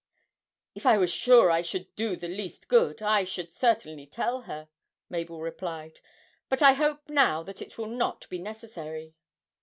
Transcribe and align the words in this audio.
'If 0.73 0.87
I 0.87 0.97
was 0.97 1.11
sure 1.13 1.51
I 1.51 1.61
should 1.61 1.95
do 1.95 2.15
the 2.15 2.27
least 2.27 2.67
good, 2.67 3.03
I 3.03 3.23
should 3.23 3.53
certainly 3.53 4.07
tell 4.07 4.41
her,' 4.49 4.67
Mabel 5.11 5.41
replied; 5.41 5.99
'but 6.49 6.63
I 6.63 6.73
hope 6.73 7.07
now 7.07 7.43
that 7.43 7.61
it 7.61 7.77
will 7.77 7.85
not 7.85 8.27
be 8.27 8.39
necessary.' 8.39 9.13